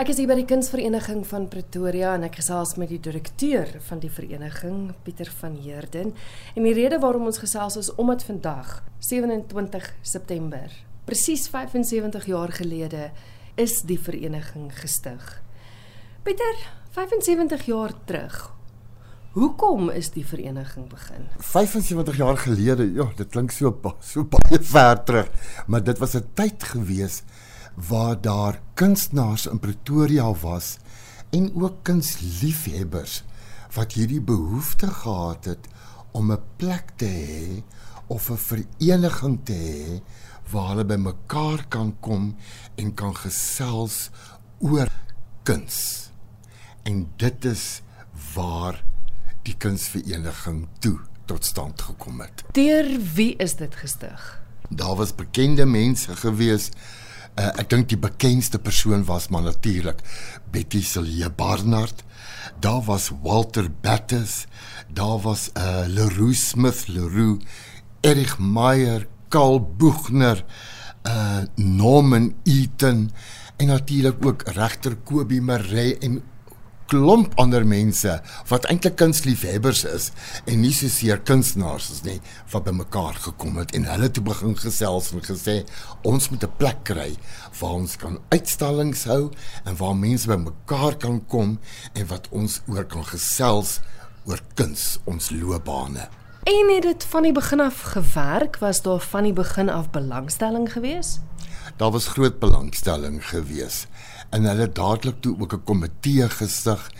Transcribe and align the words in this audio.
Ek 0.00 0.08
is 0.08 0.16
hier 0.16 0.30
by 0.30 0.36
die 0.38 0.46
Kunsvereniging 0.48 1.26
van 1.28 1.42
Pretoria 1.52 2.14
en 2.16 2.22
ek 2.24 2.38
gesels 2.38 2.70
met 2.80 2.88
die 2.88 3.02
direkteur 3.04 3.68
van 3.84 3.98
die 4.00 4.08
vereniging, 4.08 4.94
Pieter 5.04 5.28
van 5.42 5.58
Heerden. 5.60 6.14
En 6.56 6.64
die 6.64 6.72
rede 6.72 6.96
waarom 7.02 7.26
ons 7.28 7.40
gesels 7.42 7.76
is 7.76 7.90
omdat 8.00 8.24
vandag, 8.24 8.78
27 9.04 9.90
September, 10.00 10.72
presies 11.04 11.44
75 11.52 12.30
jaar 12.32 12.48
gelede, 12.56 13.10
is 13.60 13.82
die 13.84 13.98
vereniging 14.00 14.70
gestig. 14.78 15.20
Pieter, 16.24 16.64
75 16.96 17.68
jaar 17.68 17.92
terug. 18.08 18.40
Hoekom 19.36 19.92
is 19.92 20.08
die 20.16 20.24
vereniging 20.24 20.88
begin? 20.88 21.28
75 21.52 22.16
jaar 22.24 22.40
gelede, 22.40 22.88
ja, 22.96 23.10
dit 23.20 23.28
klink 23.36 23.52
so 23.52 23.76
so 24.00 24.24
baie 24.24 24.64
ver 24.64 25.04
terug, 25.04 25.28
maar 25.68 25.84
dit 25.84 26.00
was 26.00 26.16
'n 26.16 26.24
tyd 26.34 26.64
gewees 26.72 27.20
waar 27.74 28.20
daar 28.20 28.60
kunstenaars 28.74 29.46
in 29.46 29.58
Pretoria 29.58 30.34
was 30.34 30.76
en 31.30 31.62
ook 31.62 31.82
kunsliefhebbers 31.82 33.22
wat 33.74 33.92
hierdie 33.92 34.20
behoefte 34.20 34.86
gehad 34.86 35.44
het 35.44 35.68
om 36.10 36.32
'n 36.32 36.42
plek 36.56 36.92
te 36.96 37.06
hê 37.06 37.62
of 38.06 38.30
'n 38.30 38.36
vereniging 38.36 39.38
te 39.44 39.52
hê 39.52 40.00
waar 40.50 40.68
hulle 40.68 40.84
bymekaar 40.84 41.64
kan 41.68 41.96
kom 42.00 42.36
en 42.74 42.94
kan 42.94 43.16
gesels 43.16 44.10
oor 44.58 44.88
kuns. 45.42 46.10
En 46.82 47.12
dit 47.16 47.44
is 47.44 47.82
waar 48.34 48.84
die 49.42 49.54
kunsvereniging 49.56 50.68
toe 50.78 50.98
tot 51.24 51.44
stand 51.44 51.82
gekom 51.82 52.20
het. 52.20 52.44
Deur 52.52 53.00
wie 53.14 53.36
is 53.36 53.56
dit 53.56 53.74
gestig? 53.74 54.42
Daar 54.68 54.96
was 54.96 55.14
bekende 55.14 55.66
mense 55.66 56.16
gewees. 56.16 56.70
Uh, 57.38 57.52
ek 57.62 57.68
dink 57.70 57.88
die 57.92 58.00
bekendste 58.00 58.58
persoon 58.58 59.04
was 59.06 59.28
maar 59.30 59.44
natuurlik 59.46 60.02
Betty 60.50 60.82
Celie 60.82 61.28
Barnard. 61.30 62.02
Daar 62.60 62.82
was 62.84 63.10
Walter 63.22 63.70
Battes, 63.70 64.46
daar 64.88 65.20
was 65.22 65.50
uh 65.56 65.84
Leroux 65.86 66.34
Smith 66.34 66.88
Leroux, 66.88 67.38
Erich 68.00 68.38
Meyer, 68.38 69.06
Karl 69.28 69.60
Buchner, 69.60 70.44
uh 71.06 71.46
Norman 71.56 72.34
Eaton 72.44 73.10
en 73.56 73.66
natuurlik 73.66 74.26
ook 74.26 74.42
regter 74.42 74.96
Kobie 74.96 75.40
Maree 75.40 75.98
en 75.98 76.22
klomp 76.90 77.36
ander 77.38 77.62
mense 77.66 78.16
wat 78.50 78.64
eintlik 78.66 78.96
kunsliefhebbers 78.98 79.84
is 79.86 80.08
en 80.50 80.58
nie 80.64 80.72
so 80.74 80.90
seer 80.90 81.20
kunstenaars 81.22 81.86
is 81.94 82.00
nie 82.02 82.16
wat 82.50 82.66
bymekaar 82.66 83.20
gekom 83.26 83.60
het 83.60 83.74
en 83.78 83.86
hulle 83.86 84.08
toe 84.10 84.24
begin 84.26 84.56
gesels 84.58 85.12
en 85.14 85.22
gesê 85.22 85.56
ons 86.10 86.30
moet 86.32 86.44
'n 86.44 86.56
plek 86.58 86.82
kry 86.90 87.10
waar 87.60 87.76
ons 87.78 87.96
kan 87.96 88.18
uitstallings 88.34 89.04
hou 89.04 89.30
en 89.64 89.76
waar 89.76 89.96
mense 89.96 90.26
bymekaar 90.26 90.98
kan 90.98 91.22
kom 91.26 91.58
en 91.94 92.06
wat 92.06 92.26
ons 92.30 92.60
oor 92.66 92.84
kan 92.84 93.04
gesels 93.04 93.78
oor 94.26 94.40
kuns 94.54 94.98
ons 95.04 95.30
loopbane. 95.30 96.08
En 96.44 96.74
het 96.74 96.82
dit 96.82 97.04
van 97.04 97.22
die 97.22 97.32
begin 97.32 97.60
af 97.60 97.80
gewerk? 97.94 98.58
Was 98.58 98.82
daar 98.82 99.00
van 99.00 99.22
die 99.22 99.32
begin 99.32 99.68
af 99.68 99.90
belangstelling 99.90 100.72
geweest? 100.72 101.20
Daar 101.76 101.90
was 101.90 102.08
groot 102.08 102.38
belangstelling 102.38 103.28
geweest 103.28 103.86
en 104.30 104.46
hulle 104.46 104.68
dadelik 104.72 105.20
toe 105.20 105.34
ook 105.38 105.54
'n 105.54 105.64
komitee 105.64 106.28
gestig 106.28 106.90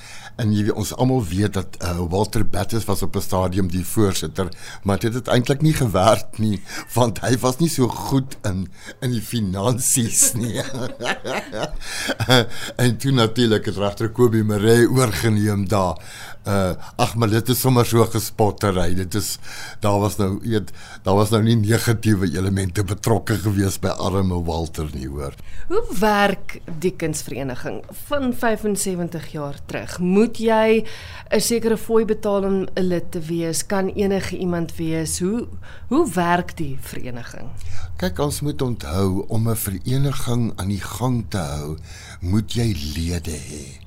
en 0.41 0.55
jy 0.55 0.64
weet 0.69 0.78
ons 0.80 0.92
almal 0.96 1.22
weet 1.28 1.55
dat 1.58 1.77
uh, 1.84 1.98
Walter 2.12 2.44
Battes 2.46 2.86
was 2.88 3.02
op 3.06 3.16
'n 3.16 3.24
stadium 3.24 3.69
die 3.69 3.84
voorsitter 3.84 4.48
maar 4.83 4.98
dit 4.98 5.14
het 5.14 5.28
eintlik 5.28 5.62
nie 5.62 5.74
gewerk 5.74 6.38
nie 6.38 6.60
want 6.94 7.20
hy 7.20 7.36
was 7.44 7.58
nie 7.60 7.69
so 7.69 7.88
goed 7.88 8.36
in 8.44 8.66
in 9.00 9.12
die 9.12 9.24
finansies 9.24 10.33
nie 10.34 10.62
en 12.84 12.96
toe 12.96 13.12
natuurlik 13.12 13.64
het 13.66 13.77
regter 13.77 14.11
Kobie 14.11 14.44
Maree 14.44 14.88
oorgeneem 14.88 15.68
daar 15.68 15.96
uh 16.48 16.72
ag 16.96 17.14
maar 17.20 17.28
dit 17.28 17.48
is 17.48 17.61
sommer 17.61 17.84
so 17.86 18.05
gespottery. 18.05 18.94
Dit 18.94 19.14
is 19.14 19.38
daar 19.80 19.98
was 20.00 20.16
nou 20.16 20.41
eet 20.44 20.70
daar 21.05 21.14
was 21.14 21.30
nou 21.30 21.42
nie 21.42 21.57
negatiewe 21.57 22.30
elemente 22.33 22.84
betrokke 22.84 23.36
gewees 23.39 23.78
by 23.80 23.89
arme 23.89 24.42
Walter 24.45 24.89
nie, 24.95 25.08
hoor. 25.08 25.34
Hoe 25.68 25.84
werk 26.01 26.61
die 26.80 26.95
kunsvereniging 26.96 27.83
van 28.07 28.33
75 28.33 29.33
jaar 29.33 29.58
terug? 29.67 29.98
Moet 29.98 30.30
jy 30.36 30.85
'n 31.30 31.41
sekere 31.41 31.77
fooi 31.77 32.05
betaal 32.05 32.45
om 32.45 32.67
'n 32.74 32.83
lid 32.83 33.11
te 33.11 33.20
wees? 33.20 33.67
Kan 33.67 33.89
enige 33.89 34.36
iemand 34.36 34.77
wees? 34.77 35.18
Hoe 35.18 35.48
hoe 35.89 36.11
werk 36.13 36.57
die 36.57 36.79
vereniging? 36.80 37.48
Kyk, 37.96 38.18
ons 38.18 38.40
moet 38.40 38.63
onthou 38.63 39.24
om 39.29 39.48
'n 39.48 39.57
vereniging 39.57 40.52
aan 40.57 40.69
die 40.69 40.80
gang 40.80 41.24
te 41.29 41.39
hou, 41.39 41.79
moet 42.20 42.52
jy 42.52 42.77
lede 42.95 43.36
hê 43.36 43.80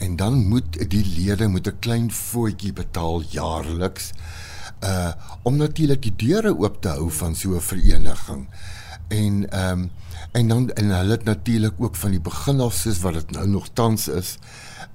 en 0.00 0.16
dan 0.16 0.46
moet 0.48 0.90
die 0.90 1.04
lede 1.16 1.48
moet 1.48 1.66
'n 1.68 1.78
klein 1.78 2.10
voetjie 2.10 2.72
betaal 2.72 3.22
jaarliks 3.22 4.12
uh 4.80 5.12
om 5.42 5.56
natuurlik 5.56 6.02
die 6.02 6.16
deure 6.16 6.58
oop 6.58 6.80
te 6.82 6.88
hou 6.88 7.10
van 7.10 7.34
so 7.34 7.54
'n 7.54 7.60
vereniging. 7.60 8.48
En 9.08 9.50
ehm 9.50 9.78
um, 9.78 9.90
en 10.32 10.48
dan 10.48 10.70
en 10.70 10.90
hulle 10.90 11.10
het 11.10 11.24
natuurlik 11.24 11.74
ook 11.78 11.96
van 11.96 12.10
die 12.10 12.20
begin 12.20 12.60
af 12.60 12.74
soos 12.74 13.00
wat 13.00 13.14
dit 13.14 13.30
nou 13.30 13.48
nog 13.48 13.68
tans 13.72 14.08
is, 14.08 14.38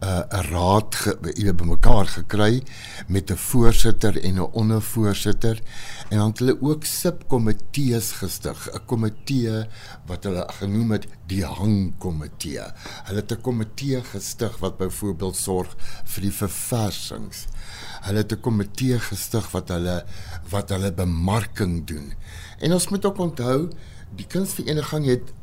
'n 0.01 0.07
uh, 0.07 0.39
'n 0.39 0.45
raad 0.51 0.95
ge, 0.95 1.53
bymekaar 1.55 2.07
gekry 2.07 2.63
met 3.07 3.31
'n 3.31 3.37
voorsitter 3.37 4.23
en 4.23 4.35
'n 4.35 4.51
ondervoorsitter 4.51 5.61
en 6.09 6.17
dan 6.17 6.29
het 6.29 6.39
hulle 6.39 6.61
ook 6.61 6.83
subkomitees 6.85 8.11
gestig, 8.11 8.69
'n 8.73 8.85
komitee 8.85 9.65
wat 10.05 10.23
hulle 10.23 10.43
genoem 10.59 10.91
het 10.91 11.07
die 11.27 11.45
hangkomitee. 11.45 12.65
Hulle 13.07 13.19
het 13.19 13.31
'n 13.31 13.41
komitee 13.41 14.03
gestig 14.03 14.57
wat 14.57 14.77
byvoorbeeld 14.77 15.35
sorg 15.35 15.75
vir 16.03 16.21
die 16.21 16.33
verversings. 16.33 17.45
Hulle 18.01 18.17
het 18.17 18.31
'n 18.31 18.41
komitee 18.41 18.99
gestig 18.99 19.51
wat 19.51 19.69
hulle 19.69 20.05
wat 20.49 20.69
hulle 20.69 20.93
bemarking 20.93 21.87
doen. 21.87 22.13
En 22.59 22.73
ons 22.73 22.89
moet 22.89 23.05
ook 23.05 23.17
onthou 23.17 23.69
die 24.15 24.27
kunsvereniging 24.27 25.05
het 25.05 25.33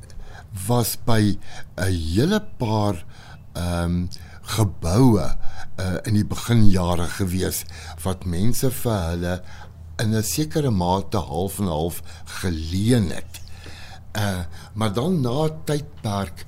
was 0.66 0.96
by 1.04 1.38
'n 1.76 1.92
hele 1.92 2.40
paar 2.56 3.04
ehm 3.52 3.84
um, 3.84 4.08
geboue 4.42 5.26
uh, 5.80 5.98
in 6.04 6.14
die 6.14 6.26
beginjare 6.26 7.06
gewees 7.18 7.64
wat 8.02 8.24
mense 8.24 8.70
vir 8.82 8.98
hulle 9.10 9.34
in 10.02 10.14
'n 10.14 10.22
sekere 10.22 10.70
mate 10.70 11.18
half 11.18 11.58
en 11.58 11.66
half 11.66 12.02
geleen 12.42 13.10
het. 13.10 13.40
Uh 14.16 14.44
maar 14.74 14.92
dan 14.92 15.20
na 15.20 15.48
tydperk 15.64 16.46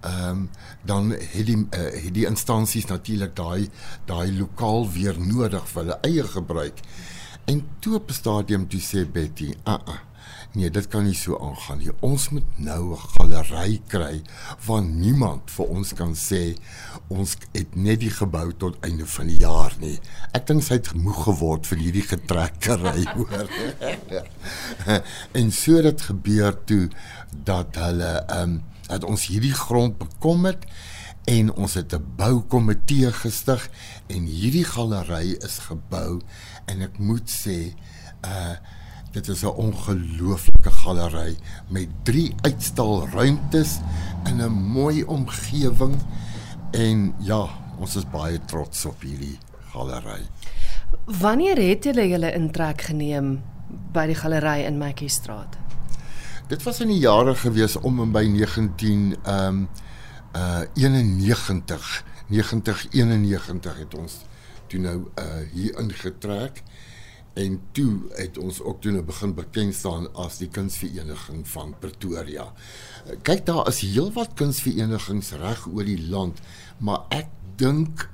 ehm 0.00 0.28
um, 0.28 0.50
dan 0.84 1.10
het 1.10 1.46
die 1.46 1.56
uh, 1.56 2.02
het 2.04 2.14
die 2.14 2.26
instansies 2.26 2.86
natuurlik 2.86 3.36
daai 3.36 3.70
daai 4.04 4.38
lokaal 4.38 4.90
weer 4.90 5.20
nodig 5.20 5.68
vir 5.68 5.82
hulle 5.82 5.98
eie 6.00 6.24
gebruik. 6.24 6.80
En 7.44 7.66
toe 7.78 7.94
op 7.94 8.08
'n 8.08 8.12
stadium 8.14 8.68
toe 8.68 8.80
sê 8.80 9.10
Betty, 9.12 9.54
"Uh 9.64 9.78
uh, 9.88 10.09
Nee, 10.52 10.70
dit 10.70 10.86
kan 10.90 11.04
nie 11.06 11.14
so 11.14 11.38
aangaan 11.38 11.78
nie. 11.78 11.92
Ons 12.00 12.28
moet 12.34 12.58
nou 12.58 12.92
'n 12.92 12.98
galery 13.14 13.80
kry 13.86 14.22
waar 14.66 14.82
niemand 14.82 15.50
vir 15.50 15.66
ons 15.66 15.92
kan 15.94 16.14
sê 16.14 16.56
ons 17.08 17.36
het 17.52 17.76
net 17.76 18.00
die 18.00 18.10
gebou 18.10 18.52
tot 18.52 18.76
einde 18.80 19.06
van 19.06 19.26
die 19.26 19.38
jaar 19.38 19.74
nie. 19.80 19.98
Ek 20.32 20.46
dink 20.46 20.62
sy 20.62 20.74
het 20.74 20.88
gemoeg 20.88 21.24
geword 21.24 21.66
vir 21.66 21.78
hierdie 21.78 22.06
getrekkery 22.06 23.04
hoor. 23.14 23.48
en 25.38 25.52
so 25.52 25.82
dit 25.82 26.00
gebeur 26.00 26.64
toe 26.64 26.88
dat 27.44 27.74
hulle 27.74 28.24
ehm 28.26 28.42
um, 28.42 28.62
dat 28.90 29.04
ons 29.04 29.26
hierdie 29.30 29.54
grond 29.54 29.98
bekom 29.98 30.44
het 30.44 30.66
en 31.30 31.52
ons 31.54 31.74
het 31.74 31.94
'n 31.94 32.04
boukomitee 32.16 33.12
gestig 33.12 33.70
en 34.06 34.24
hierdie 34.24 34.64
galery 34.64 35.36
is 35.38 35.58
gebou 35.70 36.20
en 36.66 36.82
ek 36.82 36.98
moet 36.98 37.30
sê 37.30 37.74
uh 38.24 38.56
Dit 39.10 39.28
is 39.28 39.42
'n 39.42 39.46
ongelooflike 39.46 40.70
galery 40.70 41.36
met 41.68 41.88
3 42.02 42.34
uitstalruimtes 42.40 43.78
in 44.24 44.36
'n 44.36 44.50
mooi 44.50 45.04
omgewing 45.04 45.96
en 46.70 47.14
ja, 47.18 47.48
ons 47.78 47.96
is 47.96 48.10
baie 48.10 48.40
trots 48.44 48.84
op 48.84 49.00
hierdie 49.00 49.38
galery. 49.72 50.22
Wanneer 51.04 51.56
het 51.56 51.84
julle 51.84 52.08
julle 52.08 52.32
intrek 52.32 52.80
geneem 52.80 53.42
by 53.92 54.06
die 54.06 54.14
galery 54.14 54.64
in 54.64 54.78
Mackiestraat? 54.78 55.58
Dit 56.46 56.62
was 56.62 56.80
in 56.80 56.88
die 56.88 56.98
jare 56.98 57.34
gewees 57.34 57.76
om 57.76 58.00
en 58.00 58.12
by 58.12 58.24
19 58.26 59.16
ehm 59.24 59.46
um, 59.46 59.68
uh 60.36 60.60
91 60.74 62.04
90 62.26 62.86
91 62.90 63.78
het 63.78 63.94
ons 63.94 64.20
toe 64.66 64.80
nou 64.80 64.98
uh 65.18 65.24
hier 65.52 65.78
ingetrek 65.78 66.62
en 67.38 67.60
toe 67.72 68.10
het 68.18 68.38
ons 68.38 68.60
ook 68.60 68.80
toe 68.82 68.92
nou 68.92 69.02
begin 69.06 69.34
bekend 69.34 69.74
staan 69.74 70.08
as 70.18 70.40
die 70.42 70.48
kunsvereniging 70.50 71.44
van 71.48 71.74
Pretoria. 71.78 72.48
Kyk 73.26 73.44
daar 73.46 73.68
is 73.70 73.82
heelwat 73.84 74.34
kunsverenigings 74.40 75.32
reg 75.40 75.66
oor 75.70 75.86
die 75.86 76.00
land, 76.10 76.40
maar 76.78 77.06
ek 77.14 77.30
dink 77.60 78.08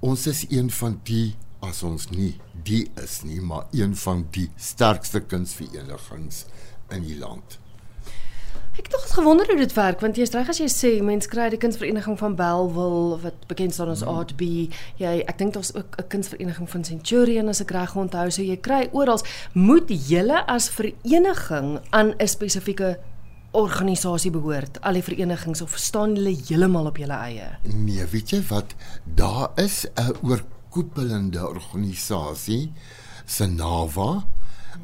ons 0.00 0.26
is 0.30 0.44
een 0.48 0.70
van 0.70 1.00
die 1.08 1.34
as 1.64 1.82
ons 1.84 2.08
nie 2.12 2.34
die 2.64 2.86
is 3.00 3.20
nie, 3.24 3.40
maar 3.40 3.66
een 3.76 3.96
van 3.96 4.24
die 4.34 4.48
sterkste 4.60 5.20
kunsverenigings 5.20 6.44
in 6.92 7.04
die 7.06 7.18
land. 7.20 7.58
Ek 8.80 8.86
het 8.86 8.94
nog 8.94 9.14
gewonder 9.14 9.46
hoe 9.46 9.56
dit 9.56 9.72
werk 9.72 10.00
want 10.00 10.16
jy's 10.16 10.30
reg 10.32 10.48
as 10.48 10.58
jy 10.62 10.66
sê 10.72 10.90
mens 11.04 11.26
kry 11.28 11.50
die 11.52 11.58
kunsvereniging 11.60 12.16
van 12.16 12.32
Bellville 12.38 13.18
wat 13.20 13.42
bekend 13.50 13.74
staan 13.76 13.90
as 13.92 14.00
Art 14.08 14.30
B. 14.40 14.70
Jy 14.96 15.10
ek 15.28 15.36
dink 15.36 15.52
daar's 15.52 15.74
ook 15.76 15.98
'n 16.00 16.06
kunsvereniging 16.08 16.70
van 16.70 16.84
Centurion 16.84 17.48
as 17.52 17.60
ek 17.60 17.74
reg 17.76 17.92
onthou. 17.94 18.30
So 18.30 18.40
jy 18.42 18.56
kry 18.56 18.88
oral 18.92 19.20
moet 19.52 19.92
julle 20.08 20.46
as 20.46 20.70
vereniging 20.70 21.80
aan 21.90 22.14
'n 22.16 22.28
spesifieke 22.28 22.98
organisasie 23.50 24.30
behoort, 24.30 24.80
al 24.80 24.92
die 24.92 25.02
verenigings 25.02 25.60
of 25.60 25.76
staan 25.76 26.14
julle 26.14 26.32
heeltemal 26.48 26.86
op 26.86 26.96
julle 26.96 27.20
eie? 27.20 27.58
Nee, 27.62 28.06
weet 28.06 28.30
jy 28.30 28.42
wat? 28.48 28.74
Daar 29.04 29.50
is 29.56 29.86
'n 29.94 30.16
oorkoepelende 30.22 31.48
organisasie, 31.48 32.72
SANAVA. 33.26 34.24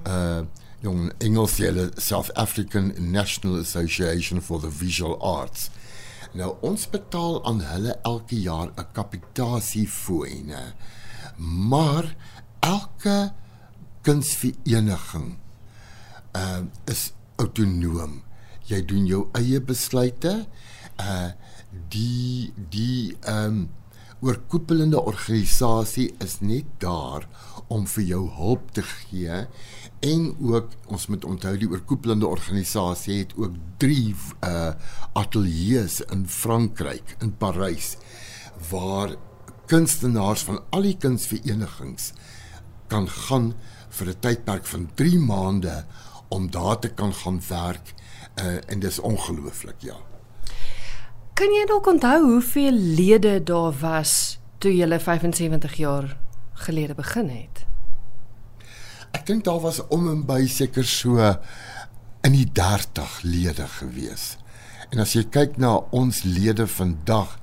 Uh 0.07 0.41
jong 0.81 1.13
Engels 1.19 1.57
hulle 1.59 1.91
South 1.97 2.31
African 2.35 2.93
National 2.99 3.61
Association 3.61 4.41
for 4.41 4.61
the 4.61 4.71
Visual 4.71 5.17
Arts. 5.21 5.71
Nou 6.37 6.57
ons 6.61 6.89
betaal 6.91 7.41
aan 7.49 7.63
hulle 7.65 7.97
elke 8.03 8.41
jaar 8.41 8.69
'n 8.77 8.87
kapitasiefooie. 8.93 10.75
Maar 11.71 12.17
elke 12.61 13.33
kunsvereniging 14.03 15.39
uh 16.37 16.61
is 16.85 17.13
autonoom 17.37 18.23
jy 18.71 18.83
doen 18.87 19.07
jou 19.09 19.25
eie 19.39 19.61
besluite. 19.63 20.45
Uh 21.01 21.33
die 21.93 22.53
die 22.73 23.17
ehm 23.21 23.47
um, 23.47 23.59
oorkoepelende 24.21 25.01
organisasie 25.01 26.15
is 26.25 26.39
net 26.41 26.69
daar 26.79 27.27
om 27.69 27.87
vir 27.87 28.05
jou 28.05 28.23
hulp 28.39 28.71
te 28.77 28.83
gee 28.83 29.43
en 30.07 30.25
ook 30.41 30.73
ons 30.93 31.07
moet 31.13 31.25
onthou 31.25 31.55
die 31.61 31.69
oorkoepelende 31.69 32.29
organisasie 32.29 33.19
het 33.19 33.35
ook 33.37 33.59
3 33.83 34.15
uh 34.47 34.73
ateljee's 35.17 36.01
in 36.13 36.27
Frankryk 36.29 37.17
in 37.21 37.33
Parys 37.37 37.97
waar 38.71 39.17
kunstenaars 39.67 40.45
van 40.49 40.61
al 40.71 40.85
die 40.87 40.97
kunsverenigings 40.97 42.13
kan 42.93 43.09
gaan 43.09 43.55
vir 43.99 44.09
'n 44.09 44.21
tydperk 44.21 44.67
van 44.67 44.91
3 44.95 45.19
maande 45.19 45.85
om 46.29 46.51
daar 46.51 46.79
te 46.79 46.89
kan 46.89 47.15
gaan 47.15 47.41
werk 47.49 47.95
uh, 48.41 48.59
en 48.67 48.81
dis 48.81 48.99
ongelooflik 48.99 49.81
ja. 49.81 49.97
Kan 51.37 51.53
jy 51.53 51.67
dalk 51.69 51.85
onthou 51.91 52.21
hoeveel 52.23 52.79
lede 52.97 53.35
daar 53.45 53.75
was 53.77 54.39
toe 54.59 54.71
jy 54.73 54.87
75 54.89 55.75
jaar 55.77 56.15
gelede 56.65 56.95
begin 56.97 57.29
het? 57.29 57.67
Ek 59.13 59.27
dink 59.29 59.45
daar 59.45 59.61
was 59.61 59.83
om 59.93 60.09
en 60.09 60.23
by 60.25 60.47
seker 60.49 60.89
so 60.89 61.21
in 62.25 62.33
die 62.33 62.47
30 62.57 63.19
lede 63.29 63.69
gewees. 63.69 64.39
En 64.89 65.05
as 65.05 65.13
jy 65.13 65.27
kyk 65.29 65.61
na 65.61 65.75
ons 65.93 66.23
lede 66.25 66.65
vandag, 66.67 67.37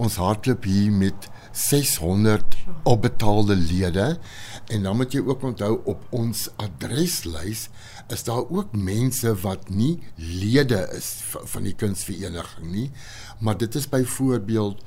ons 0.00 0.16
hardloop 0.16 0.64
hier 0.64 0.96
met 0.96 1.28
600 1.56 2.56
opbetaalde 2.84 3.56
lede. 3.56 4.18
En 4.66 4.82
dan 4.82 4.96
moet 4.96 5.12
jy 5.12 5.22
ook 5.24 5.42
onthou 5.42 5.80
op 5.84 6.04
ons 6.10 6.48
adreslys 6.60 7.68
is 8.12 8.22
daar 8.26 8.44
ook 8.50 8.74
mense 8.76 9.32
wat 9.42 9.68
nie 9.68 9.98
lede 10.14 10.84
is 10.94 11.08
van 11.26 11.66
die 11.66 11.74
kunsvereniging 11.74 12.70
nie, 12.70 12.90
maar 13.42 13.58
dit 13.58 13.74
is 13.74 13.88
byvoorbeeld 13.88 14.84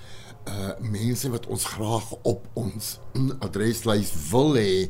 uh 0.48 0.72
mense 0.80 1.30
wat 1.30 1.48
ons 1.52 1.66
graag 1.76 2.12
op 2.24 2.46
ons 2.58 2.98
adreslys 3.44 4.14
wil 4.30 4.56
hê 4.56 4.88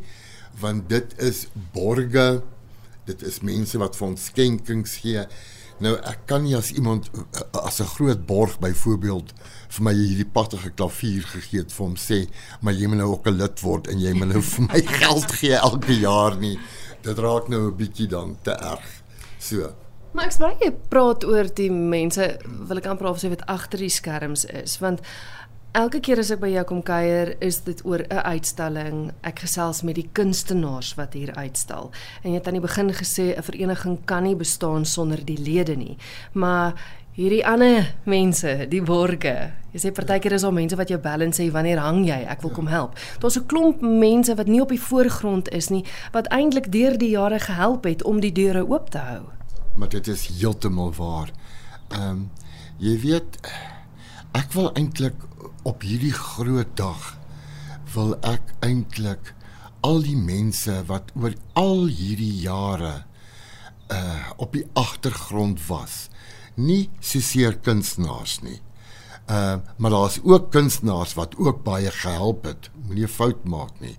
want 0.61 0.89
dit 0.91 1.15
is 1.25 1.47
borge 1.73 2.27
dit 3.09 3.23
is 3.25 3.41
mense 3.41 3.81
wat 3.81 3.97
vir 3.97 4.07
ons 4.07 4.27
skenkings 4.29 4.99
gee 5.03 5.25
nou 5.79 5.95
ek 5.95 6.25
kan 6.25 6.43
nie 6.43 6.55
as 6.55 6.71
iemand 6.71 7.09
as 7.63 7.79
'n 7.79 7.91
groot 7.95 8.25
borg 8.25 8.59
byvoorbeeld 8.59 9.33
vir 9.69 9.83
my 9.83 9.93
hierdie 9.93 10.31
pattige 10.33 10.69
klavier 10.69 11.23
gegee 11.23 11.59
het 11.59 11.71
vir 11.71 11.85
hom 11.85 11.95
sê 11.95 12.27
maar 12.61 12.73
jy 12.73 12.87
moet 12.87 12.97
nou 12.97 13.11
ook 13.11 13.27
'n 13.27 13.37
lid 13.37 13.61
word 13.61 13.87
en 13.87 13.99
jy 13.99 14.13
moet 14.13 14.33
nou 14.33 14.41
vir 14.41 14.65
my 14.65 14.81
geld 15.01 15.31
gee 15.31 15.55
elke 15.55 15.93
jaar 15.93 16.35
nie 16.37 16.59
dit 17.01 17.17
raak 17.17 17.47
nou 17.47 17.61
'n 17.67 17.75
bietjie 17.75 18.07
dan 18.07 18.37
te 18.41 18.51
erg. 18.51 19.01
So. 19.37 19.73
Maar 20.11 20.25
ek 20.25 20.31
spreek 20.31 20.63
jy 20.63 20.71
praat 20.89 21.23
oor 21.23 21.47
die 21.53 21.71
mense 21.71 22.39
wil 22.43 22.77
ek 22.77 22.85
amper 22.85 23.07
of 23.07 23.21
sê 23.21 23.29
wat 23.29 23.45
agter 23.45 23.79
die 23.79 23.93
skerms 23.93 24.45
is 24.45 24.79
want 24.79 25.01
elke 25.71 25.99
keer 26.01 26.19
as 26.19 26.31
ek 26.33 26.41
by 26.41 26.49
jou 26.49 26.63
kom 26.65 26.79
kuier 26.85 27.35
is 27.45 27.61
dit 27.65 27.81
oor 27.85 28.01
'n 28.01 28.23
uitstalling. 28.25 29.11
Ek 29.23 29.39
gesels 29.39 29.83
met 29.83 29.95
die 29.95 30.09
kunstenaars 30.13 30.95
wat 30.95 31.13
hier 31.13 31.33
uitstal. 31.35 31.91
En 32.23 32.31
jy 32.31 32.37
het 32.37 32.47
aan 32.47 32.59
die 32.59 32.67
begin 32.67 32.89
gesê 32.93 33.37
'n 33.37 33.43
vereniging 33.43 34.05
kan 34.05 34.23
nie 34.23 34.35
bestaan 34.35 34.85
sonder 34.85 35.25
die 35.25 35.37
lede 35.37 35.75
nie. 35.75 35.97
Maar 36.33 36.73
hierdie 37.13 37.45
ander 37.45 37.95
mense, 38.05 38.65
die 38.69 38.81
borge. 38.81 39.51
Jy 39.73 39.79
sê 39.79 39.91
partykeer 39.91 40.33
is 40.33 40.41
daar 40.41 40.53
mense 40.53 40.75
wat 40.75 40.89
jou 40.89 40.99
bel 40.99 41.21
en 41.21 41.31
sê 41.31 41.51
wanneer 41.51 41.77
hang 41.77 42.05
jy? 42.05 42.25
Ek 42.27 42.41
wil 42.41 42.51
kom 42.51 42.67
help. 42.67 42.97
Daar's 43.19 43.37
'n 43.37 43.45
klomp 43.45 43.81
mense 43.81 44.35
wat 44.35 44.47
nie 44.47 44.61
op 44.61 44.69
die 44.69 44.81
voorgrond 44.81 45.49
is 45.49 45.69
nie, 45.69 45.85
wat 46.11 46.27
eintlik 46.27 46.71
deur 46.71 46.97
die 46.97 47.09
jare 47.09 47.39
gehelp 47.39 47.83
het 47.83 48.03
om 48.03 48.19
die 48.19 48.31
deure 48.31 48.67
oop 48.67 48.89
te 48.89 48.97
hou. 48.97 49.23
Maar 49.75 49.89
dit 49.89 50.07
is 50.07 50.27
heeltemal 50.27 50.93
waar. 50.93 51.29
Ehm 51.89 52.09
um, 52.09 52.29
jy 52.77 52.99
weet 52.99 53.39
ek 54.37 54.53
wil 54.53 54.69
eintlik 54.77 55.15
op 55.63 55.81
hierdie 55.81 56.13
groot 56.13 56.71
dag 56.77 57.17
wil 57.93 58.15
ek 58.25 58.53
eintlik 58.65 59.33
al 59.85 60.01
die 60.03 60.17
mense 60.17 60.75
wat 60.89 61.11
oor 61.15 61.33
al 61.59 61.87
hierdie 61.87 62.35
jare 62.43 63.03
uh 63.89 64.31
op 64.37 64.53
die 64.53 64.65
agtergrond 64.77 65.61
was 65.67 66.09
nie 66.59 66.89
seker 66.99 67.57
kunstenaars 67.63 68.39
nie. 68.45 68.59
Uh 69.29 69.57
maar 69.77 69.91
daar's 69.91 70.19
ook 70.23 70.51
kunstenaars 70.51 71.15
wat 71.17 71.37
ook 71.37 71.63
baie 71.63 71.91
gehelp 71.91 72.45
het. 72.45 72.69
Moenie 72.85 73.05
'n 73.05 73.15
fout 73.17 73.43
maak 73.43 73.79
nie. 73.79 73.97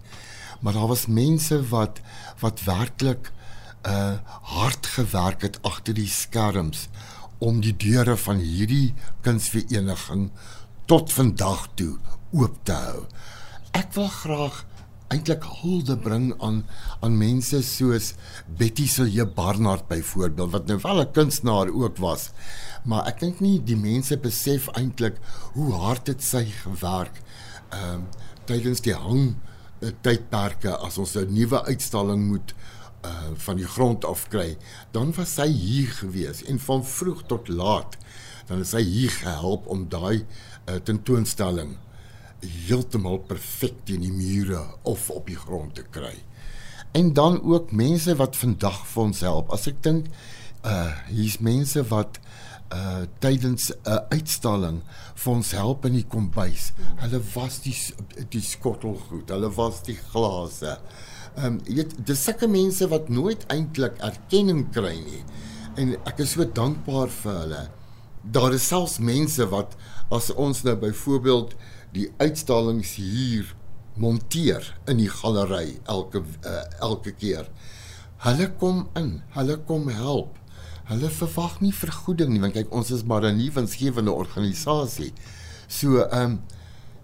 Maar 0.60 0.72
daar 0.72 0.86
was 0.86 1.06
mense 1.06 1.68
wat 1.68 2.00
wat 2.40 2.62
werklik 2.64 3.32
uh 3.86 4.18
hard 4.42 4.86
gewerk 4.86 5.42
het 5.42 5.62
agter 5.62 5.94
die 5.94 6.08
skerms 6.08 6.88
om 7.40 7.60
die 7.64 7.74
deure 7.76 8.16
van 8.20 8.40
hierdie 8.44 8.92
kunsvereniging 9.24 10.28
tot 10.90 11.12
vandag 11.12 11.68
toe 11.78 11.94
oop 12.36 12.58
te 12.68 12.76
hou. 12.76 13.04
Ek 13.76 13.94
wil 13.96 14.10
graag 14.12 14.64
eintlik 15.10 15.46
hulde 15.62 15.96
bring 15.98 16.30
aan 16.38 16.60
aan 17.02 17.16
mense 17.18 17.62
soos 17.66 18.12
Betty 18.60 18.86
Silje 18.86 19.26
Barnard 19.26 19.88
byvoorbeeld 19.88 20.52
wat 20.54 20.66
nou 20.66 20.78
wel 20.82 21.00
'n 21.00 21.12
kunstenaar 21.12 21.68
ook 21.68 21.96
was. 21.96 22.30
Maar 22.84 23.06
ek 23.06 23.20
dink 23.20 23.40
nie 23.40 23.58
die 23.64 23.76
mense 23.76 24.16
besef 24.16 24.68
eintlik 24.68 25.16
hoe 25.54 25.72
hard 25.72 26.06
dit 26.06 26.22
sy 26.22 26.44
gewerk 26.44 27.22
ehm 27.70 27.94
um, 27.94 28.06
tydens 28.44 28.80
die 28.80 28.94
hang 28.94 29.36
tydperke 30.02 30.76
as 30.76 30.98
ons 30.98 31.16
'n 31.16 31.32
nuwe 31.32 31.64
uitstalling 31.64 32.28
moet 32.28 32.50
uh 32.50 32.79
van 33.40 33.56
die 33.56 33.66
grond 33.66 34.04
af 34.04 34.26
kry, 34.28 34.56
dan 34.92 35.14
was 35.16 35.34
sy 35.38 35.46
hier 35.48 35.88
gewees 35.88 36.42
en 36.44 36.58
van 36.60 36.82
vroeg 36.84 37.22
tot 37.30 37.48
laat 37.48 37.96
dan 38.50 38.64
is 38.64 38.72
sy 38.74 38.82
hier 38.82 39.12
gehelp 39.14 39.68
om 39.70 39.86
daai 39.90 40.24
uh, 40.24 40.80
tentoonstelling 40.82 41.76
heeltemal 42.40 43.20
perfek 43.28 43.84
teen 43.86 44.02
die 44.02 44.14
mure 44.14 44.62
of 44.88 45.06
op 45.12 45.28
die 45.28 45.38
grond 45.38 45.74
te 45.76 45.84
kry. 45.92 46.14
En 46.96 47.12
dan 47.14 47.36
ook 47.44 47.70
mense 47.76 48.16
wat 48.18 48.38
vandag 48.40 48.80
vir 48.90 49.02
ons 49.02 49.20
help. 49.26 49.52
As 49.54 49.68
ek 49.70 49.82
dink 49.84 50.08
uh 50.66 50.90
hier's 51.08 51.38
mense 51.40 51.84
wat 51.92 52.18
uh 52.74 53.04
tydens 53.22 53.70
'n 53.70 53.78
uh, 53.92 54.00
uitstalling 54.16 54.80
vir 55.14 55.32
ons 55.32 55.52
help 55.56 55.86
in 55.88 56.00
die 56.00 56.08
kombuis. 56.16 56.72
Hulle 57.04 57.20
was 57.34 57.60
die 57.64 57.76
die 58.32 58.42
skottelgoed, 58.44 59.30
hulle 59.30 59.52
was 59.56 59.82
die 59.86 59.98
glase. 60.10 60.78
Ehm 61.36 61.46
um, 61.46 61.58
jy 61.66 61.76
weet 61.80 61.94
dis 62.06 62.24
sulke 62.26 62.48
mense 62.50 62.86
wat 62.90 63.08
nooit 63.08 63.44
eintlik 63.52 64.00
erkenning 64.02 64.64
kry 64.74 64.96
nie. 64.98 65.22
En 65.78 65.94
ek 66.10 66.24
is 66.24 66.34
so 66.34 66.44
dankbaar 66.44 67.12
vir 67.20 67.36
hulle. 67.42 67.62
Daar 68.22 68.54
is 68.56 68.66
selfs 68.66 68.98
mense 68.98 69.46
wat 69.52 69.76
as 70.10 70.32
ons 70.34 70.64
nou 70.66 70.74
byvoorbeeld 70.76 71.54
die 71.94 72.08
uitstallings 72.18 72.96
hier 72.98 73.54
monteer 74.00 74.66
in 74.90 74.98
die 75.00 75.10
galery 75.10 75.78
elke 75.86 76.24
uh, 76.24 76.64
elke 76.80 77.14
keer. 77.14 77.48
Hulle 78.26 78.50
kom 78.60 78.88
in, 78.98 79.20
hulle 79.36 79.56
kom 79.68 79.88
help. 79.88 80.36
Hulle 80.90 81.08
verwag 81.14 81.60
nie 81.62 81.72
vergoeding 81.72 82.34
nie 82.34 82.42
want 82.42 82.58
kyk 82.58 82.74
ons 82.74 82.90
is 82.90 83.06
maar 83.06 83.24
'n 83.24 83.38
nuwensgewende 83.38 84.12
organisasie. 84.12 85.12
So 85.68 86.02
ehm 86.02 86.22
um, 86.22 86.40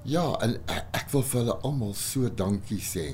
Ja, 0.06 0.22
en 0.44 0.54
ek 0.94 1.08
wil 1.10 1.24
vir 1.26 1.40
hulle 1.40 1.54
almal 1.66 1.94
so 1.98 2.28
dankie 2.30 2.78
sê. 2.84 3.08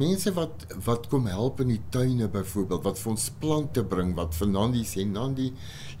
Mense 0.00 0.32
wat 0.36 0.64
wat 0.86 1.08
kom 1.12 1.26
help 1.28 1.60
in 1.60 1.74
die 1.74 1.80
tuine 1.92 2.28
byvoorbeeld, 2.32 2.86
wat 2.86 3.00
vir 3.02 3.10
ons 3.12 3.26
plante 3.42 3.84
bring, 3.84 4.14
wat 4.16 4.36
vir 4.38 4.48
Nandi 4.48 4.84
sê, 4.88 5.04
Nandi, 5.04 5.50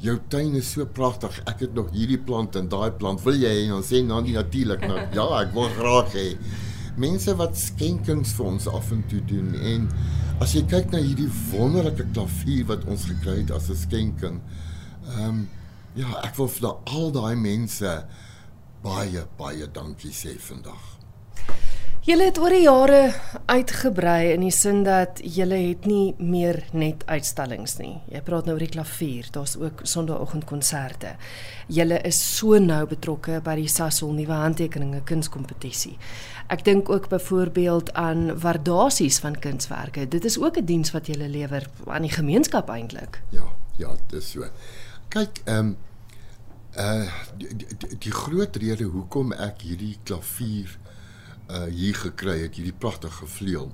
jou 0.00 0.16
tuin 0.32 0.56
is 0.56 0.70
so 0.72 0.86
pragtig. 0.98 1.36
Ek 1.50 1.66
het 1.66 1.76
nog 1.76 1.92
hierdie 1.92 2.20
plant 2.30 2.56
en 2.56 2.70
daai 2.72 2.94
plant. 2.96 3.20
Wil 3.26 3.42
jy 3.42 3.52
hê 3.58 3.66
ons 3.76 3.92
sê 3.92 4.00
Nandi 4.06 4.32
natuurlik 4.38 4.86
nou. 4.88 5.02
Ja, 5.18 5.28
ek 5.42 5.52
wil 5.56 5.68
graag 5.76 6.16
hê. 6.16 6.30
Mense 6.98 7.36
wat 7.38 7.58
skenkings 7.60 8.32
vir 8.38 8.48
ons 8.54 8.70
af 8.72 8.88
en 8.94 9.04
toe 9.10 9.20
doen 9.28 9.52
en 9.54 9.84
as 10.42 10.54
jy 10.56 10.64
kyk 10.70 10.90
na 10.94 11.02
hierdie 11.02 11.28
wonderlike 11.52 12.08
klavier 12.14 12.64
wat 12.70 12.88
ons 12.90 13.04
gekry 13.10 13.42
het 13.42 13.52
as 13.54 13.68
'n 13.70 13.78
skenking, 13.84 14.40
Ehm 15.08 15.28
um, 15.28 15.48
ja, 15.96 16.08
ek 16.22 16.36
wil 16.36 16.48
vir 16.52 16.68
al 16.68 17.12
daai 17.14 17.36
mense 17.40 17.92
baie 18.82 19.26
baie 19.38 19.66
dankie 19.72 20.12
sê 20.12 20.38
vandag. 20.38 20.98
Julle 22.08 22.24
het 22.30 22.38
oor 22.40 22.54
die 22.54 22.62
jare 22.62 23.00
uitgebrei 23.52 24.30
in 24.32 24.40
die 24.46 24.52
sin 24.54 24.78
dat 24.86 25.18
julle 25.20 25.58
het 25.60 25.84
nie 25.84 26.14
meer 26.16 26.62
net 26.72 27.02
uitstallings 27.04 27.74
nie. 27.82 27.98
Jy 28.08 28.22
praat 28.24 28.46
nou 28.48 28.54
oor 28.54 28.62
die 28.64 28.70
klavier, 28.72 29.26
daar's 29.34 29.58
ook 29.60 29.82
sonnaandoggendkonserte. 29.84 31.10
Julle 31.68 31.98
is 32.08 32.22
so 32.38 32.56
nou 32.64 32.86
betrokke 32.88 33.42
by 33.44 33.58
die 33.60 33.68
Sasol 33.68 34.14
nuwe 34.16 34.38
handtekeninge 34.40 35.02
kunskompetisie. 35.10 35.98
Ek 36.48 36.64
dink 36.64 36.88
ook 36.88 37.10
byvoorbeeld 37.12 37.92
aan 37.92 38.30
waardasies 38.40 39.20
van 39.20 39.36
kunswerke. 39.36 40.06
Dit 40.08 40.24
is 40.24 40.38
ook 40.40 40.56
'n 40.56 40.64
diens 40.64 40.90
wat 40.96 41.12
julle 41.12 41.28
lewer 41.28 41.68
aan 41.86 42.08
die 42.08 42.16
gemeenskap 42.16 42.70
eintlik. 42.70 43.20
Ja, 43.28 43.52
ja, 43.76 43.92
dis 44.06 44.30
so. 44.30 44.48
Kyk, 45.08 45.42
ehm 45.44 45.58
um, 45.58 45.76
uh 46.78 47.08
die, 47.36 47.50
die, 47.56 47.96
die 47.98 48.12
groot 48.14 48.56
rede 48.56 48.84
hoekom 48.84 49.32
ek 49.32 49.64
hierdie 49.66 49.96
klavier 50.06 50.78
uh 51.50 51.66
hier 51.66 51.96
gekry 51.98 52.38
het, 52.44 52.58
hierdie 52.58 52.76
pragtige 52.76 53.26
vleuel. 53.26 53.72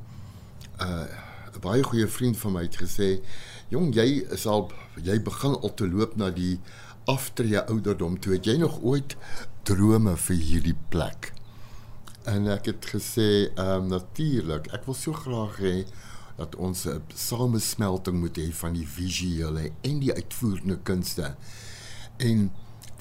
Uh 0.81 1.07
'n 1.55 1.63
baie 1.63 1.83
goeie 1.87 2.09
vriend 2.11 2.37
van 2.37 2.53
my 2.53 2.63
het 2.63 2.77
gesê, 2.77 3.21
"Jong, 3.69 3.95
jy 3.95 4.27
is 4.31 4.47
al 4.47 4.73
jy 5.03 5.21
begin 5.23 5.55
al 5.55 5.75
te 5.75 5.89
loop 5.89 6.17
na 6.17 6.31
die 6.31 6.59
aftree 7.05 7.61
ouderdom. 7.61 8.19
Toe 8.21 8.33
het 8.33 8.45
jy 8.45 8.57
nog 8.57 8.81
ooit 8.83 9.17
drome 9.63 10.17
vir 10.17 10.37
hierdie 10.37 10.79
plek?" 10.89 11.33
En 12.25 12.49
ek 12.49 12.65
het 12.65 12.87
gesê, 12.87 13.53
"Ehm 13.55 13.83
um, 13.83 13.87
natuurlik. 13.89 14.67
Ek 14.73 14.85
wil 14.85 14.95
so 14.95 15.13
graag 15.13 15.59
hê 15.59 15.85
dat 16.37 16.57
ons 16.57 16.87
'n 16.87 17.03
samesmelting 17.15 18.19
moet 18.21 18.37
hê 18.37 18.53
van 18.53 18.73
die 18.73 18.89
visuele 18.89 19.71
en 19.81 19.99
die 19.99 20.15
uitvoerende 20.15 20.79
kunste." 20.83 21.35
En 22.17 22.51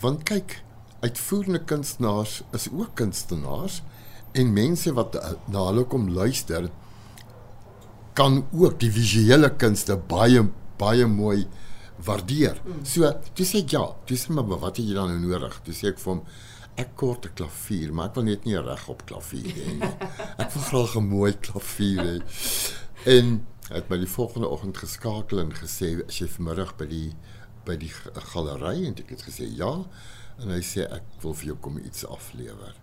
want 0.01 0.23
kyk, 0.23 0.61
uitvoerende 1.03 1.63
kunstenaars 1.63 2.41
is 2.51 2.69
ook 2.71 2.95
kunstenaars 2.95 3.81
en 4.33 4.53
mense 4.53 4.93
wat 4.93 5.17
na 5.51 5.65
hulle 5.67 5.83
kom 5.85 6.07
luister 6.09 6.69
kan 8.13 8.43
ook 8.51 8.79
die 8.79 8.91
visuele 8.93 9.49
kunste 9.57 9.97
baie 9.97 10.45
baie 10.77 11.05
mooi 11.07 11.45
waardeer. 12.05 12.57
Mm. 12.65 12.81
So, 12.85 13.09
jy 13.37 13.45
sê 13.47 13.61
ja, 13.69 13.83
jy 14.09 14.17
sê 14.19 14.33
maar 14.33 14.47
wat 14.49 14.77
het 14.77 14.85
jy 14.85 14.95
dan 14.97 15.13
nou 15.13 15.21
nodig? 15.21 15.59
Dis 15.67 15.83
ek 15.87 16.01
vir 16.01 16.15
hom 16.15 16.23
ek 16.79 16.95
kort 16.97 17.25
'n 17.25 17.35
klavier, 17.37 17.93
maar 17.93 18.09
ek 18.09 18.15
wil 18.15 18.23
net 18.23 18.45
nie 18.45 18.57
reg 18.57 18.87
op 18.89 19.05
klavier 19.05 19.45
hê 19.53 19.73
nie. 19.77 19.91
Ek 20.41 20.49
wil 20.53 20.63
graag 20.69 20.95
'n 20.97 21.07
mooi 21.07 21.33
klavier 21.37 22.01
hê. 22.01 22.17
En 23.05 23.45
het 23.69 23.89
my 23.89 23.97
die 23.97 24.09
volgende 24.09 24.49
oggend 24.49 24.77
geskakel 24.77 25.39
en 25.39 25.53
gesê 25.53 26.01
as 26.07 26.17
jy 26.19 26.27
vanmiddag 26.27 26.75
by 26.77 26.85
die 26.89 27.13
by 27.65 27.75
die 27.79 27.91
galery 28.33 28.85
en 28.87 28.95
ek 28.99 29.15
het 29.15 29.25
gesê 29.27 29.47
ja 29.47 29.73
en 30.41 30.49
hy 30.49 30.61
sê 30.65 30.87
ek 30.89 31.05
wil 31.23 31.35
vir 31.37 31.53
jou 31.53 31.57
kom 31.67 31.77
iets 31.77 32.05
aflewer. 32.05 32.73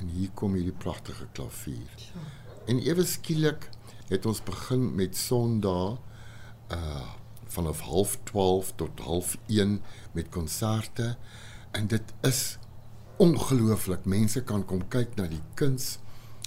En 0.00 0.08
hier 0.08 0.30
kom 0.34 0.54
hierdie 0.56 0.76
pragtige 0.76 1.26
klavier. 1.36 2.04
Ja. 2.14 2.24
En 2.70 2.80
ewe 2.84 3.04
skielik 3.08 3.68
het 4.10 4.26
ons 4.26 4.42
begin 4.44 4.94
met 4.96 5.16
Sondag 5.16 5.98
uh 6.74 7.08
vanaf 7.50 7.80
12:30 7.82 8.74
tot 8.76 9.00
1 9.46 9.82
met 10.12 10.28
konserte 10.28 11.16
en 11.70 11.86
dit 11.86 12.12
is 12.20 12.58
ongelooflik. 13.16 14.04
Mense 14.04 14.42
kan 14.44 14.64
kom 14.64 14.84
kyk 14.88 15.16
na 15.16 15.26
die 15.26 15.42
kuns. 15.54 15.98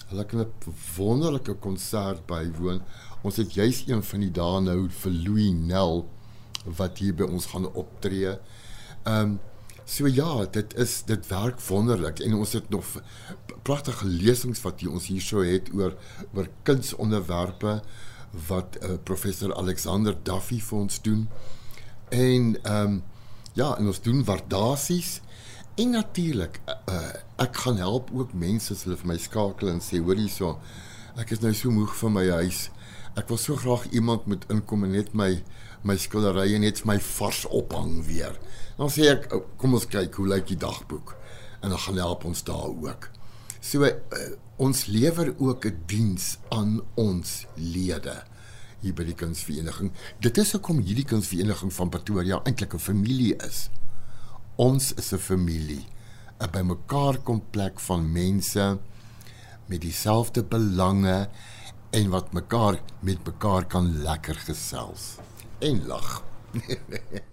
Hulle 0.08 0.26
kan 0.26 0.40
'n 0.40 0.74
wonderlike 0.96 1.54
konsert 1.54 2.26
bywoon. 2.26 2.82
Ons 3.22 3.36
het 3.36 3.54
juis 3.54 3.84
een 3.88 4.04
van 4.04 4.20
die 4.20 4.32
dae 4.32 4.62
nou 4.62 4.90
vir 4.90 5.12
Louis 5.12 5.52
Nel 5.52 6.08
wat 6.64 6.98
hier 6.98 7.16
by 7.16 7.28
ons 7.30 7.50
gaan 7.54 7.68
optree. 7.74 8.38
Ehm 9.04 9.34
um, 9.34 9.40
So 9.86 10.08
ja, 10.08 10.46
dit 10.52 10.78
is 10.80 11.02
dit 11.04 11.28
werk 11.28 11.60
wonderlik 11.62 12.20
en 12.20 12.34
ons 12.34 12.54
het 12.54 12.70
nog 12.70 12.86
pragtige 13.68 14.08
lesings 14.08 14.62
wat 14.64 14.80
hier 14.80 14.92
ons 14.92 15.10
hierso 15.12 15.44
het 15.44 15.68
oor 15.76 15.98
oor 16.34 16.48
kunsonderwerpe 16.64 17.82
wat 18.48 18.78
uh, 18.80 18.96
professor 19.04 19.54
Alexander 19.56 20.16
Duffy 20.24 20.62
vir 20.62 20.78
ons 20.78 21.02
doen. 21.02 21.28
En 22.10 22.56
ehm 22.62 22.94
um, 22.94 23.02
ja, 23.54 23.76
en 23.78 23.86
ons 23.92 24.02
doen 24.02 24.24
waardasies 24.26 25.20
en 25.76 25.92
natuurlik 25.94 26.62
uh, 26.90 27.12
ek 27.44 27.60
gaan 27.66 27.78
help 27.78 28.10
ook 28.14 28.34
mense 28.34 28.74
as 28.74 28.86
hulle 28.88 28.98
vir 28.98 29.12
my 29.12 29.18
skakel 29.22 29.70
en 29.70 29.84
sê 29.84 30.00
hoor 30.02 30.18
hierso 30.18 30.56
ek 31.22 31.36
is 31.36 31.44
nou 31.44 31.52
so 31.54 31.70
moeg 31.70 31.94
van 32.00 32.16
my 32.16 32.24
huis. 32.40 32.70
Ek 33.20 33.28
wil 33.30 33.38
so 33.38 33.60
graag 33.60 33.86
iemand 33.92 34.26
moet 34.26 34.48
inkom 34.50 34.88
en 34.88 34.96
net 34.96 35.14
my 35.14 35.36
my 35.84 35.98
skilderye 36.00 36.60
net 36.64 36.86
my 36.88 36.98
vars 37.00 37.44
ophang 37.52 38.00
weer. 38.08 38.38
Dan 38.78 38.92
sê 38.92 39.10
ek 39.12 39.28
oh, 39.36 39.44
kom 39.60 39.76
ons 39.78 39.88
kyk 39.90 40.16
hoe 40.20 40.30
lyk 40.32 40.48
die 40.52 40.60
dagboek 40.60 41.16
en 41.64 41.72
dan 41.72 41.80
gaan 41.80 42.00
help 42.00 42.26
ons 42.28 42.44
daar 42.48 42.72
ook. 42.72 43.10
So 43.64 43.84
uh, 43.88 43.94
ons 44.64 44.86
lewer 44.88 45.34
ook 45.38 45.66
'n 45.66 45.84
diens 45.88 46.38
aan 46.50 46.82
ons 46.96 47.46
lede 47.56 48.24
hier 48.84 48.94
by 48.94 49.04
die 49.08 49.16
kunsvereniging. 49.16 49.92
Dit 50.20 50.38
is 50.38 50.52
hoekom 50.52 50.82
hierdie 50.84 51.08
kunsvereniging 51.08 51.72
van 51.72 51.90
Pretoria 51.90 52.42
eintlik 52.44 52.74
'n 52.76 52.80
familie 52.80 53.36
is. 53.36 53.70
Ons 54.56 54.94
is 54.94 55.14
'n 55.14 55.20
familie, 55.20 55.86
'n 56.40 56.52
bymekaar 56.52 57.18
kom 57.24 57.42
plek 57.52 57.80
van 57.80 58.12
mense 58.12 58.80
met 59.68 59.82
dieselfde 59.82 60.44
belange 60.44 61.30
en 61.92 62.10
wat 62.10 62.34
mekaar 62.34 62.80
met 63.00 63.26
mekaar 63.26 63.66
kan 63.66 64.04
lekker 64.04 64.36
gesels 64.36 65.18
en 65.64 65.86
lag. 65.88 66.22